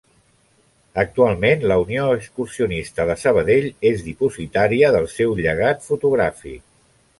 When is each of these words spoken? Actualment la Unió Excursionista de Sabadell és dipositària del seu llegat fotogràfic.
Actualment 1.01 1.65
la 1.71 1.77
Unió 1.81 2.07
Excursionista 2.21 3.07
de 3.11 3.17
Sabadell 3.25 3.69
és 3.91 4.03
dipositària 4.09 4.93
del 4.99 5.09
seu 5.15 5.37
llegat 5.45 5.89
fotogràfic. 5.93 6.69